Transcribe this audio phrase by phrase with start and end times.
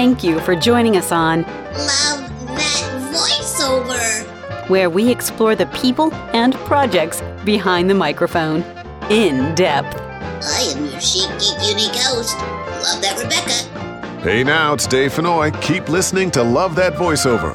[0.00, 2.22] thank you for joining us on Love
[2.56, 4.70] that voiceover.
[4.70, 8.62] where we explore the people and projects behind the microphone
[9.10, 9.94] in depth.
[10.42, 12.34] I am your chic, geek, unique host.
[12.38, 14.22] Love that, Rebecca.
[14.22, 15.60] Hey now, it's Dave Fennoy.
[15.60, 17.54] Keep listening to Love That Voiceover.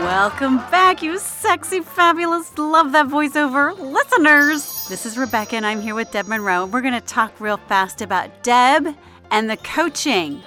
[0.00, 4.88] Welcome back, you sexy, fabulous, love that voiceover listeners.
[4.88, 6.64] This is Rebecca, and I'm here with Deb Munro.
[6.64, 8.96] We're going to talk real fast about Deb
[9.30, 10.42] and the coaching.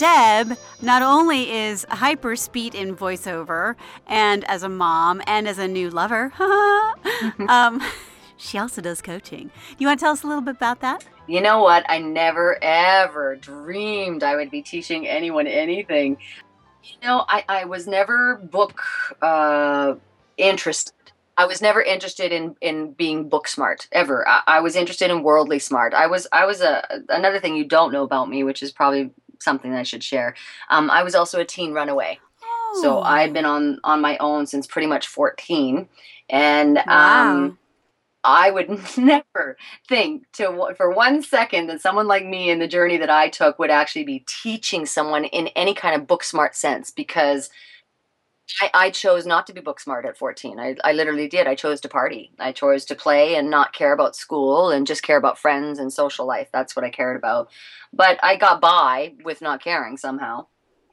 [0.00, 5.68] Deb not only is hyper speed in voiceover and as a mom and as a
[5.68, 6.32] new lover,
[7.48, 7.82] um,
[8.38, 9.50] she also does coaching.
[9.76, 11.04] You want to tell us a little bit about that?
[11.28, 11.84] You know what?
[11.86, 16.16] I never ever dreamed I would be teaching anyone anything.
[16.82, 18.80] You know, I, I was never book
[19.20, 19.96] uh,
[20.38, 20.94] interested.
[21.36, 24.26] I was never interested in in being book smart ever.
[24.26, 25.92] I, I was interested in worldly smart.
[25.92, 29.10] I was I was a another thing you don't know about me, which is probably
[29.40, 30.34] something I should share.
[30.70, 32.18] Um, I was also a teen runaway.
[32.82, 35.88] So I had been on on my own since pretty much 14
[36.28, 37.22] and Wow.
[37.22, 37.58] um
[38.22, 39.56] I would never
[39.88, 43.58] think to for one second that someone like me in the journey that I took
[43.58, 47.50] would actually be teaching someone in any kind of book smart sense because
[48.60, 50.58] I, I chose not to be book smart at 14.
[50.58, 51.46] I, I literally did.
[51.46, 52.32] I chose to party.
[52.38, 55.92] I chose to play and not care about school and just care about friends and
[55.92, 56.48] social life.
[56.52, 57.50] That's what I cared about.
[57.92, 60.46] But I got by with not caring somehow.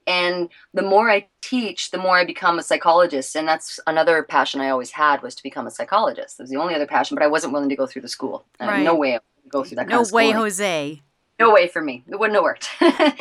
[0.06, 3.36] And the more I teach, the more I become a psychologist.
[3.36, 6.40] And that's another passion I always had was to become a psychologist.
[6.40, 8.46] It was the only other passion, but I wasn't willing to go through the school.
[8.60, 8.84] Right.
[8.84, 10.34] no way I would go through that No way, schooling.
[10.34, 11.02] Jose.
[11.40, 12.04] No way for me.
[12.08, 12.70] It wouldn't have worked.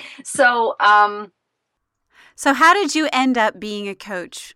[0.24, 1.32] so, um,
[2.36, 4.54] So, how did you end up being a coach?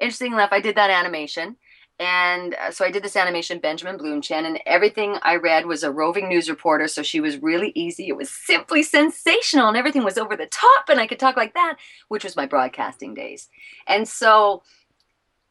[0.00, 1.56] interesting enough, I did that animation.
[1.98, 5.92] And uh, so I did this animation, Benjamin Blümchen, and everything I read was a
[5.92, 6.88] roving news reporter.
[6.88, 8.08] So she was really easy.
[8.08, 11.52] It was simply sensational, and everything was over the top, and I could talk like
[11.52, 11.76] that,
[12.08, 13.50] which was my broadcasting days.
[13.86, 14.62] And so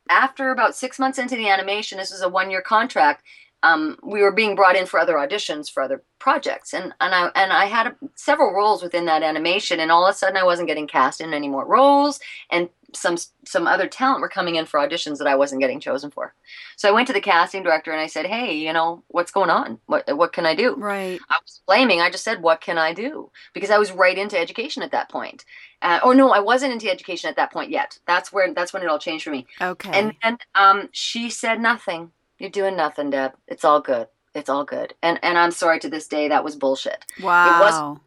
[0.10, 3.24] after about six months into the animation, this was a one year contract.
[3.62, 7.30] Um, we were being brought in for other auditions for other projects, and and I
[7.36, 10.68] and I had several roles within that animation, and all of a sudden I wasn't
[10.68, 14.80] getting cast in any more roles, and some some other talent were coming in for
[14.80, 16.34] auditions that I wasn't getting chosen for.
[16.78, 19.50] So I went to the casting director and I said, "Hey, you know what's going
[19.50, 19.80] on?
[19.86, 21.20] What what can I do?" Right.
[21.30, 22.02] I was blaming.
[22.02, 25.10] I just said, "What can I do?" Because I was right into education at that
[25.10, 25.46] point.
[25.82, 27.98] Uh, or no, I wasn't into education at that point yet.
[28.06, 29.48] That's where that's when it all changed for me.
[29.62, 29.92] Okay.
[29.92, 32.12] And then um, she said nothing.
[32.40, 33.34] You're doing nothing, Deb.
[33.48, 34.08] It's all good.
[34.34, 34.94] It's all good.
[35.04, 37.06] And and I'm sorry to this day that was bullshit.
[37.22, 38.00] wow.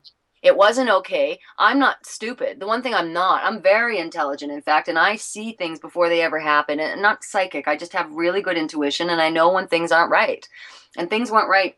[0.42, 1.38] It wasn't okay.
[1.56, 2.58] I'm not stupid.
[2.58, 6.08] The one thing I'm not, I'm very intelligent, in fact, and I see things before
[6.08, 6.80] they ever happen.
[6.80, 7.68] And I'm not psychic.
[7.68, 10.48] I just have really good intuition, and I know when things aren't right.
[10.96, 11.76] And things weren't right.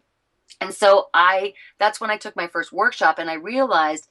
[0.63, 4.09] And so I, that's when I took my first workshop, and I realized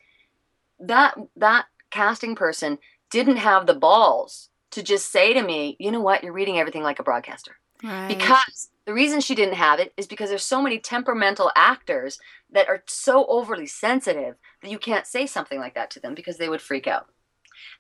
[0.79, 2.77] that that casting person
[3.09, 6.83] didn't have the balls to just say to me, you know what, you're reading everything
[6.83, 7.57] like a broadcaster.
[7.83, 8.07] Right.
[8.07, 12.19] Because the reason she didn't have it is because there's so many temperamental actors
[12.51, 16.37] that are so overly sensitive that you can't say something like that to them because
[16.37, 17.07] they would freak out.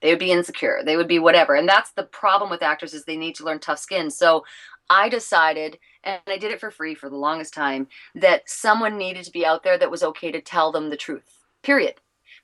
[0.01, 0.81] They would be insecure.
[0.85, 1.55] They would be whatever.
[1.55, 4.09] And that's the problem with actors is they need to learn tough skin.
[4.09, 4.45] So
[4.89, 9.25] I decided, and I did it for free for the longest time, that someone needed
[9.25, 11.45] to be out there that was okay to tell them the truth.
[11.63, 11.95] Period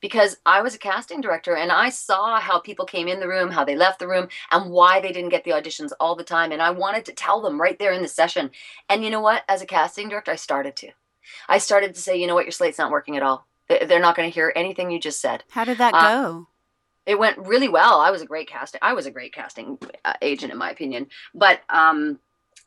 [0.02, 3.52] because I was a casting director and I saw how people came in the room,
[3.52, 6.52] how they left the room, and why they didn't get the auditions all the time.
[6.52, 8.52] And I wanted to tell them right there in the session.
[8.90, 9.44] And you know what?
[9.50, 10.90] As a casting director, I started to.
[11.48, 12.46] I started to say, you know what?
[12.46, 13.46] Your slate's not working at all.
[13.68, 15.44] They- They're not going to hear anything you just said.
[15.52, 16.48] How did that uh, go?
[17.06, 18.00] It went really well.
[18.00, 18.80] I was a great casting.
[18.84, 21.08] I was a great casting uh, agent, in my opinion.
[21.34, 22.20] But um,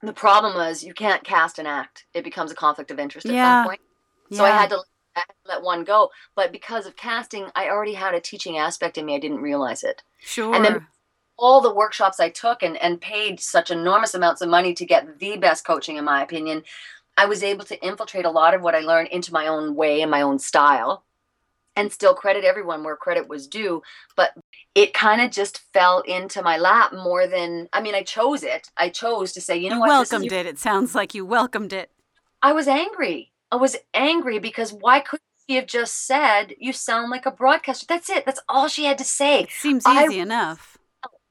[0.02, 2.06] the problem was you can't cast and act.
[2.12, 3.62] It becomes a conflict of interest at Yeah.
[3.62, 3.80] some point.
[4.32, 4.80] So I had to
[5.16, 6.10] I let one go.
[6.34, 9.14] But because of casting, I already had a teaching aspect in me.
[9.14, 10.02] I didn't realize it.
[10.20, 10.54] Sure.
[10.54, 10.86] and then-
[11.38, 15.18] All the workshops I took and, and paid such enormous amounts of money to get
[15.18, 16.62] the best coaching, in my opinion,
[17.16, 20.02] I was able to infiltrate a lot of what I learned into my own way
[20.02, 21.04] and my own style
[21.74, 23.82] and still credit everyone where credit was due.
[24.14, 24.32] But
[24.74, 28.70] it kind of just fell into my lap more than, I mean, I chose it.
[28.76, 29.88] I chose to say, you know you what?
[29.88, 30.46] welcomed it.
[30.46, 31.90] It sounds like you welcomed it.
[32.42, 33.31] I was angry.
[33.52, 37.86] I was angry because why couldn't she have just said, You sound like a broadcaster?
[37.86, 38.24] That's it.
[38.24, 39.46] That's all she had to say.
[39.50, 40.78] Seems I- easy enough.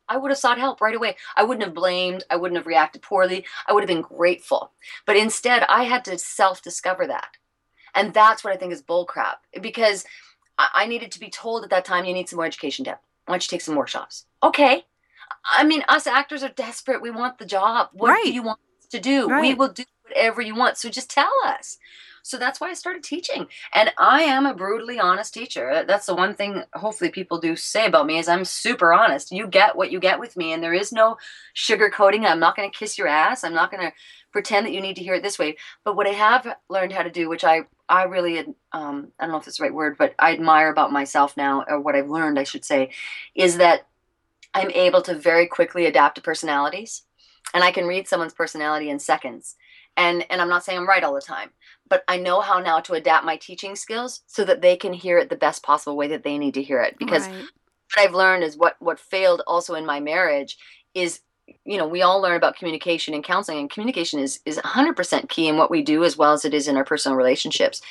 [0.07, 1.15] I would have sought help right away.
[1.37, 2.25] I wouldn't have blamed.
[2.29, 3.45] I wouldn't have reacted poorly.
[3.65, 4.73] I would have been grateful.
[5.05, 7.37] But instead, I had to self discover that.
[7.95, 10.05] And that's what I think is bullcrap because
[10.57, 12.97] I-, I needed to be told at that time, You need some more education, Deb.
[13.25, 14.25] Why don't you take some workshops?
[14.43, 14.85] Okay.
[15.57, 17.01] I mean, us actors are desperate.
[17.01, 17.89] We want the job.
[17.93, 18.23] What Right.
[18.25, 19.27] do you want us to do?
[19.39, 20.77] We will do whatever you want.
[20.77, 21.77] So just tell us.
[22.23, 23.47] So that's why I started teaching.
[23.73, 25.83] And I am a brutally honest teacher.
[25.87, 29.31] That's the one thing hopefully people do say about me is I'm super honest.
[29.31, 31.17] You get what you get with me and there is no
[31.55, 32.25] sugarcoating.
[32.25, 33.43] I'm not going to kiss your ass.
[33.43, 33.93] I'm not going to
[34.31, 35.57] pretend that you need to hear it this way.
[35.83, 38.39] But what I have learned how to do, which I I really
[38.71, 41.65] um, I don't know if it's the right word, but I admire about myself now,
[41.67, 42.91] or what I've learned, I should say,
[43.35, 43.87] is that
[44.53, 47.03] I'm able to very quickly adapt to personalities,
[47.53, 49.55] and I can read someone's personality in seconds.
[50.01, 51.51] And and I'm not saying I'm right all the time,
[51.89, 55.17] but I know how now to adapt my teaching skills so that they can hear
[55.19, 56.97] it the best possible way that they need to hear it.
[56.99, 57.45] Because Right.
[57.95, 60.57] what I've learned is what what failed also in my marriage
[60.95, 61.21] is
[61.65, 65.47] you know we all learn about communication and counseling and communication is is 100% key
[65.47, 67.81] in what we do as well as it is in our personal relationships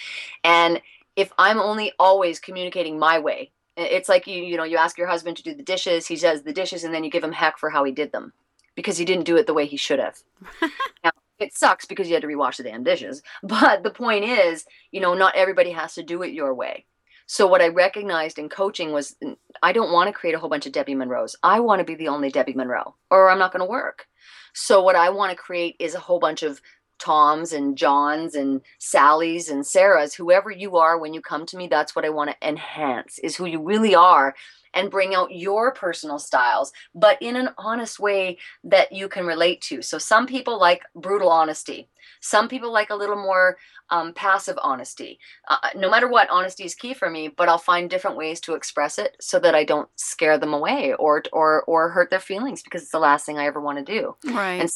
[0.44, 0.80] and
[1.16, 5.08] if i'm only always communicating my way it's like you you know you ask your
[5.08, 7.58] husband to do the dishes he does the dishes and then you give him heck
[7.58, 8.32] for how he did them
[8.76, 10.16] because he didn't do it the way he should have
[11.04, 14.64] now, it sucks because you had to rewash the damn dishes but the point is
[14.90, 16.84] you know not everybody has to do it your way
[17.26, 19.14] so what I recognized in coaching was
[19.62, 21.36] I don't want to create a whole bunch of Debbie Munroes.
[21.44, 24.08] I want to be the only Debbie Munro, or I'm not going to work.
[24.52, 26.60] So what I want to create is a whole bunch of
[27.00, 31.66] Toms and Johns and Sallys and Sarahs, whoever you are when you come to me,
[31.66, 34.34] that's what I want to enhance is who you really are
[34.74, 39.60] and bring out your personal styles, but in an honest way that you can relate
[39.62, 39.82] to.
[39.82, 41.88] So some people like brutal honesty.
[42.20, 43.56] Some people like a little more
[43.90, 45.18] um, passive honesty.
[45.48, 48.54] Uh, no matter what, honesty is key for me, but I'll find different ways to
[48.54, 52.62] express it so that I don't scare them away or or or hurt their feelings
[52.62, 54.16] because it's the last thing I ever want to do.
[54.24, 54.60] Right.
[54.60, 54.70] And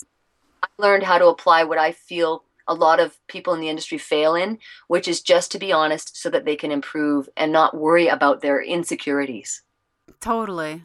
[0.63, 3.99] I learned how to apply what I feel a lot of people in the industry
[3.99, 4.59] fail in,
[4.89, 8.41] which is just to be honest so that they can improve and not worry about
[8.41, 9.63] their insecurities.
[10.21, 10.85] Totally.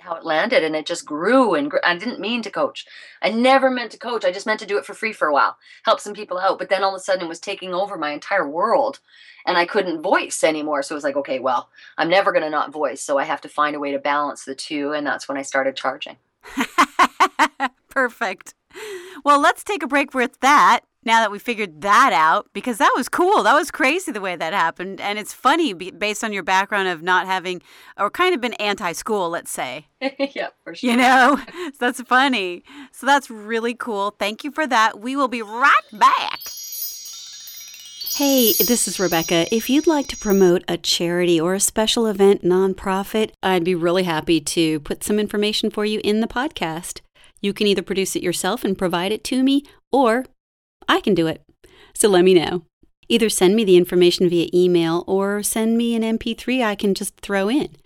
[0.00, 1.80] How it landed and it just grew and grew.
[1.82, 2.84] I didn't mean to coach.
[3.22, 4.24] I never meant to coach.
[4.24, 6.58] I just meant to do it for free for a while, help some people out.
[6.58, 9.00] But then all of a sudden it was taking over my entire world
[9.46, 10.82] and I couldn't voice anymore.
[10.82, 13.00] So it was like, okay, well, I'm never going to not voice.
[13.00, 14.92] So I have to find a way to balance the two.
[14.92, 16.16] And that's when I started charging.
[17.88, 18.54] Perfect.
[19.24, 22.92] Well, let's take a break with that now that we figured that out because that
[22.96, 23.42] was cool.
[23.42, 25.00] That was crazy the way that happened.
[25.00, 27.62] And it's funny based on your background of not having
[27.98, 29.86] or kind of been anti school, let's say.
[30.00, 30.90] yeah, for sure.
[30.90, 32.64] You know, so that's funny.
[32.92, 34.14] So that's really cool.
[34.18, 35.00] Thank you for that.
[35.00, 36.40] We will be right back.
[38.16, 39.52] Hey, this is Rebecca.
[39.52, 44.04] If you'd like to promote a charity or a special event nonprofit, I'd be really
[44.04, 47.00] happy to put some information for you in the podcast.
[47.40, 50.26] You can either produce it yourself and provide it to me, or
[50.88, 51.42] I can do it.
[51.94, 52.64] So let me know.
[53.08, 57.20] Either send me the information via email or send me an MP3 I can just
[57.20, 57.76] throw in.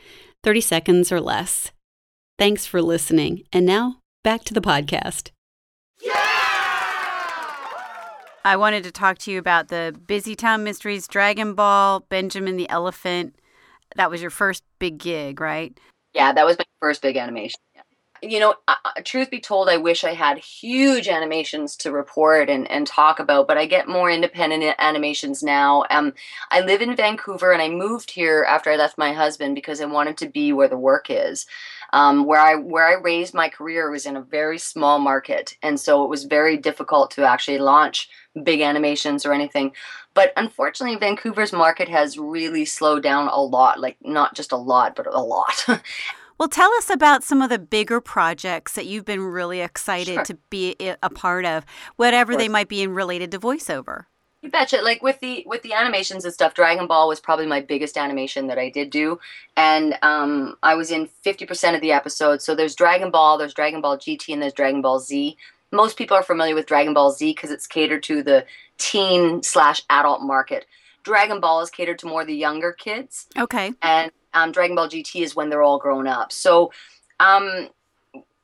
[0.45, 1.73] 30 seconds or less.
[2.39, 3.43] Thanks for listening.
[3.53, 5.31] And now, back to the podcast.
[8.45, 13.35] I wanted to talk to you about the Busytown Mysteries, Dragon Ball, Benjamin the Elephant.
[13.97, 15.79] That was your first big gig, right?
[16.15, 17.61] Yeah, that was my first big animation.
[18.23, 18.75] You know, uh,
[19.05, 23.47] truth be told, I wish I had huge animations to report and, and talk about,
[23.47, 25.85] but I get more independent animations now.
[25.91, 26.15] Um,
[26.51, 29.87] I live in Vancouver and I moved here after I left my husband because I
[29.87, 31.47] wanted to be where the work is.
[31.91, 35.81] Um, where I where I raised my career was in a very small market, and
[35.81, 38.11] so it was very difficult to actually launch
[38.43, 39.73] big animations or anything.
[40.13, 43.81] But unfortunately, Vancouver's market has really slowed down a lot.
[43.81, 45.65] Like not just a lot, but a lot.
[46.39, 50.25] Well, tell us about some of the bigger projects that you've been really excited Sure.
[50.25, 51.65] to be a part of,
[51.97, 54.05] whatever they might be in related to voiceover.
[54.41, 54.77] You betcha.
[54.83, 58.47] Like with the with the animations and stuff, Dragon Ball was probably my biggest animation
[58.47, 59.19] that I did do,
[59.57, 62.45] and um, I was in fifty percent of the episodes.
[62.45, 65.37] So there's Dragon Ball, there's Dragon Ball GT, and there's Dragon Ball Z.
[65.73, 68.47] Most people are familiar with Dragon Ball Z because it's catered to the
[68.79, 70.67] teen slash adult market.
[71.03, 73.73] Dragon Ball is catered to more the younger kids Okay.
[73.83, 76.33] and um, Dragon Ball GT is when they're all grown up.
[76.33, 76.73] So,
[77.21, 77.69] um,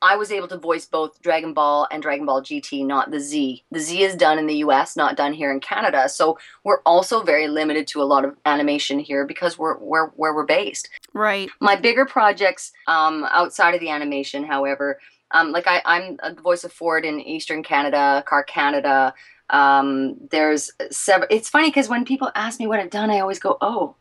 [0.05, 3.63] I was able to voice both Dragon Ball and Dragon Ball GT, not the Z.
[3.71, 6.07] The Z is done in the US, not done here in Canada.
[6.09, 10.35] So we're also very limited to a lot of animation here because we're where where
[10.35, 10.89] we're based.
[11.13, 11.49] Right.
[11.59, 14.99] My bigger projects um, outside of the animation, however,
[15.31, 19.13] um, like I, I'm the voice of Ford in Eastern Canada, Car Canada.
[19.49, 21.27] Um, there's several.
[21.31, 23.95] It's funny because when people ask me what I've done, I always go, "Oh,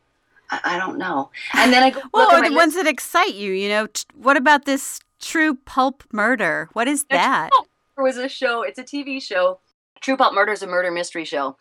[0.50, 2.56] I, I don't know," and then I go, Well, or the list.
[2.56, 6.68] ones that excite you, you know, t- what about this true pulp murder?
[6.72, 7.50] What is that?
[7.96, 8.62] There was a show.
[8.62, 9.60] It's a TV show.
[10.00, 11.56] True Pulp Murder is a murder mystery show.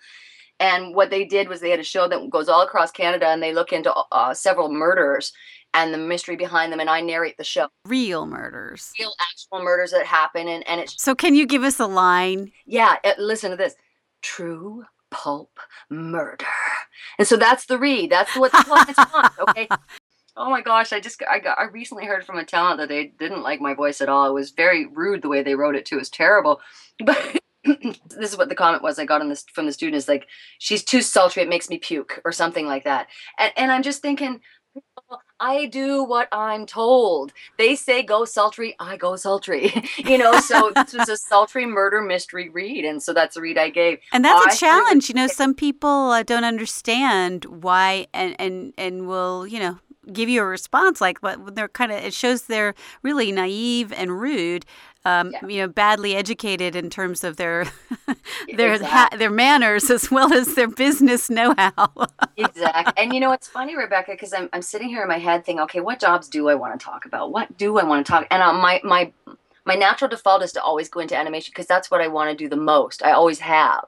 [0.60, 3.42] And what they did was they had a show that goes all across Canada, and
[3.42, 5.32] they look into uh, several murders
[5.74, 6.80] and the mystery behind them.
[6.80, 8.92] And I narrate the show, Real murders.
[9.00, 12.52] real actual murders that happen, and and it's So, can you give us a line?
[12.66, 13.76] Yeah, uh, listen to this.
[14.22, 16.46] True pulp, murder.
[17.18, 18.12] And so that's the read.
[18.12, 19.34] That's what the clients want.
[19.40, 19.68] Okay.
[20.36, 23.14] Oh my gosh, I just I got I recently heard from a talent that they
[23.20, 24.28] didn't like my voice at all.
[24.28, 25.98] It was very rude the way they wrote it too.
[25.98, 26.60] It was terrible.
[27.06, 30.08] But this is what the comment was I got on this from the student is
[30.08, 30.28] like,
[30.60, 33.08] she's too sultry, it makes me puke, or something like that.
[33.40, 34.42] And and I'm just thinking,
[35.40, 37.34] I do what I'm told.
[37.58, 39.74] They say go sultry, I go sultry.
[39.98, 43.58] you know, so this was a sultry murder mystery read, and so that's the read
[43.58, 44.00] I gave.
[44.12, 45.10] And that's I a challenge.
[45.10, 49.80] You know, some people uh, don't understand why, and and and will you know
[50.12, 52.04] give you a response like what they're kind of.
[52.04, 54.66] It shows they're really naive and rude.
[55.06, 55.48] Um, Yeah.
[55.48, 57.66] You know, badly educated in terms of their
[58.56, 61.92] their ha- their manners as well as their business know-how.
[62.38, 62.94] exactly.
[63.04, 65.62] And you know what's funny, Rebecca, because I'm I'm sitting here in my head thinking,
[65.64, 67.32] okay, what jobs do I want to talk about?
[67.32, 68.28] What do I want to talk?
[68.32, 69.12] And uh, my my
[69.66, 72.36] my natural default is to always go into animation because that's what I want to
[72.44, 73.04] do the most.
[73.04, 73.86] I always have.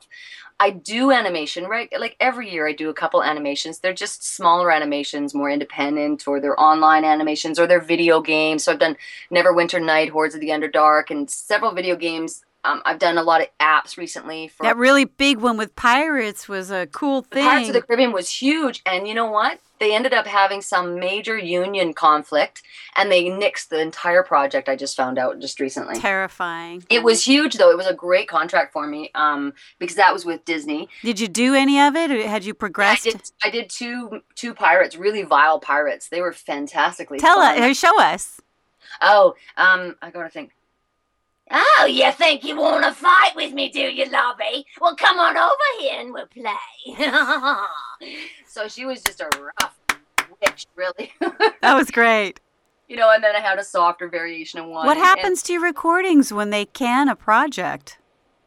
[0.59, 1.89] I do animation, right?
[1.97, 3.79] Like every year I do a couple animations.
[3.79, 8.63] They're just smaller animations, more independent, or they're online animations, or they're video games.
[8.63, 8.95] So I've done
[9.33, 12.43] Neverwinter Night, Hordes of the Underdark, and several video games.
[12.65, 16.49] Um, I've done a lot of apps recently for that really big one with pirates
[16.49, 17.45] was a cool thing.
[17.45, 19.59] Pirates of the Caribbean was huge, and you know what?
[19.79, 22.63] They ended up having some major union conflict,
[22.95, 24.67] and they nixed the entire project.
[24.69, 25.99] I just found out just recently.
[25.99, 26.83] Terrifying.
[26.89, 27.69] It was huge, though.
[27.69, 30.87] It was a great contract for me, um, because that was with Disney.
[31.03, 32.09] Did you do any of it?
[32.09, 33.03] Or had you I progressed?
[33.03, 33.21] did.
[33.43, 36.09] I did two two pirates, really vile pirates.
[36.09, 37.19] They were fantastically.
[37.19, 37.61] Tell fun.
[37.61, 37.77] us.
[37.77, 38.39] Show us.
[39.01, 40.54] Oh, um, I gotta think.
[41.51, 44.65] Oh, you think you want to fight with me, do you, Lobby?
[44.81, 46.55] Well, come on over here and we'll play.
[48.47, 49.77] So she was just a rough
[50.41, 51.11] witch, really.
[51.61, 52.39] That was great.
[52.87, 54.85] you know, and then I had a softer variation of one.
[54.85, 57.97] What and- happens to your recordings when they can a project?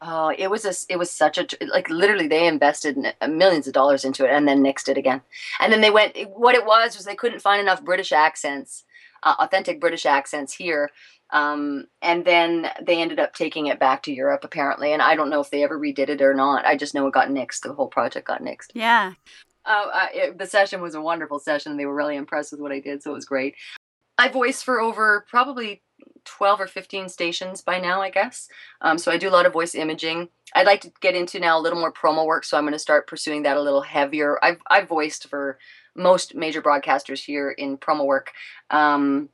[0.01, 4.05] Oh, it was a, it was such a, like literally they invested millions of dollars
[4.05, 5.21] into it and then nixed it again.
[5.59, 8.85] And then they went, what it was was they couldn't find enough British accents,
[9.23, 10.89] uh, authentic British accents here.
[11.31, 14.93] Um, and then they ended up taking it back to Europe apparently.
[14.93, 16.65] And I don't know if they ever redid it or not.
[16.65, 17.61] I just know it got nixed.
[17.61, 18.71] The whole project got nixed.
[18.73, 19.13] Yeah.
[19.65, 21.77] Uh, uh, it, the session was a wonderful session.
[21.77, 23.55] They were really impressed with what I did, so it was great.
[24.17, 25.81] I voice for over probably
[26.25, 28.49] 12 or 15 stations by now, I guess.
[28.81, 30.29] Um, so I do a lot of voice imaging.
[30.55, 32.79] I'd like to get into now a little more promo work, so I'm going to
[32.79, 34.43] start pursuing that a little heavier.
[34.43, 35.59] I've, I've voiced for
[35.95, 38.31] most major broadcasters here in promo work.
[38.69, 39.29] Um,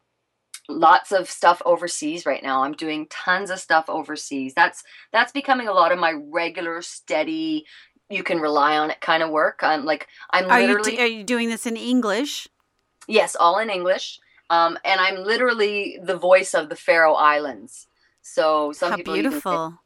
[0.70, 2.64] lots of stuff overseas right now.
[2.64, 4.54] I'm doing tons of stuff overseas.
[4.56, 7.66] That's that's becoming a lot of my regular, steady,
[8.10, 9.60] you can rely on it kind of work.
[9.62, 12.48] I'm like I'm Are you literally do, are you doing this in English?
[13.08, 14.20] Yes, all in English.
[14.50, 17.88] Um, and I'm literally the voice of the Faroe Islands.
[18.22, 19.80] So some How people beautiful.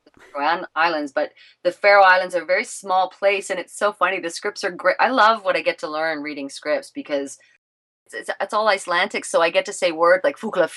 [0.75, 1.31] Islands, but
[1.63, 4.19] the Faroe Islands are a very small place, and it's so funny.
[4.19, 4.97] The scripts are great.
[4.99, 7.37] I love what I get to learn reading scripts because
[8.13, 10.69] it's, it's, all Icelandic, so I get to say words like fugla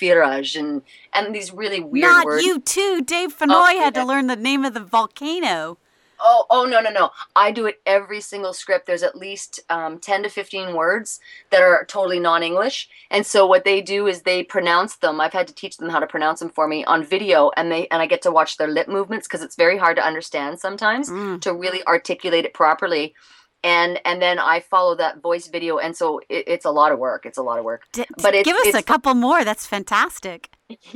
[0.59, 0.83] and
[1.15, 2.17] and these really weird words.
[2.17, 2.45] Not words.
[2.45, 3.03] you too.
[3.05, 5.79] Dave Fennoy had to learn the name of the volcano.
[6.25, 7.11] Oh, oh no, no, no!
[7.35, 8.87] I do it every single script.
[8.87, 11.19] There's at least um, ten to fifteen words
[11.51, 15.21] that are totally non-English, and so what they do is they pronounce them.
[15.21, 17.89] I've had to teach them how to pronounce them for me on video, and they
[17.89, 21.11] and I get to watch their lip movements because it's very hard to understand sometimes
[21.11, 21.41] Mm.
[21.41, 23.15] to really articulate it properly.
[23.64, 26.99] And and then I follow that voice video, and so it, it's a lot of
[26.99, 27.25] work.
[27.25, 27.83] It's a lot of work.
[27.92, 29.45] D- But it's- give us a couple more.
[29.45, 30.50] That's fantastic.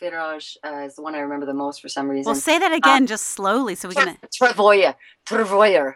[0.00, 2.30] Firaj uh, is the one I remember the most for some reason.
[2.30, 4.16] Well, say that again, just slowly, so we can.
[4.40, 4.94] Travoya.
[5.26, 5.94] Travoyer.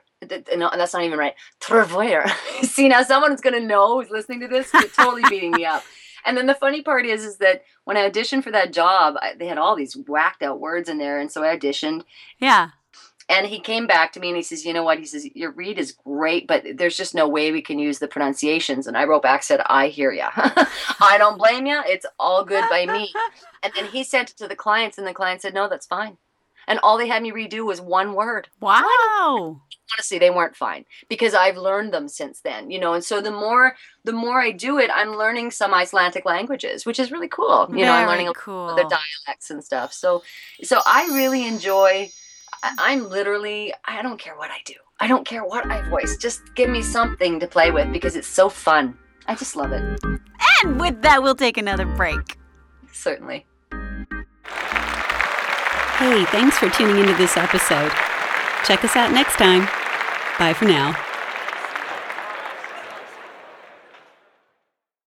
[0.56, 1.34] No, that's not even right.
[1.60, 2.28] Travoyer.
[2.62, 4.72] See, now someone's going to know who's listening to this.
[4.72, 5.82] You're totally beating me up.
[6.24, 9.34] And then the funny part is, is that when I auditioned for that job, I,
[9.38, 11.20] they had all these whacked out words in there.
[11.20, 12.02] And so I auditioned.
[12.38, 12.70] Yeah.
[13.28, 14.98] And he came back to me and he says, You know what?
[14.98, 18.06] He says, Your read is great, but there's just no way we can use the
[18.08, 18.86] pronunciations.
[18.86, 20.30] And I wrote back, said, I hear ya.
[20.36, 21.82] I don't blame you.
[21.86, 23.12] It's all good by me.
[23.62, 26.18] And then he sent it to the clients, and the client said, No, that's fine.
[26.68, 28.48] And all they had me redo was one word.
[28.60, 29.60] Wow.
[29.92, 32.94] Honestly, they weren't fine because I've learned them since then, you know.
[32.94, 36.98] And so the more the more I do it, I'm learning some Icelandic languages, which
[36.98, 37.68] is really cool.
[37.70, 38.74] You know, I'm learning cool.
[38.74, 39.92] the dialects and stuff.
[39.92, 40.22] So,
[40.62, 42.10] so I really enjoy.
[42.62, 43.72] I- I'm literally.
[43.84, 44.74] I don't care what I do.
[45.00, 46.16] I don't care what I voice.
[46.16, 48.96] Just give me something to play with because it's so fun.
[49.26, 50.00] I just love it.
[50.62, 52.38] And with that, we'll take another break.
[52.92, 53.46] Certainly.
[55.98, 57.90] Hey, thanks for tuning into this episode.
[58.64, 59.66] Check us out next time.
[60.38, 60.94] Bye for now.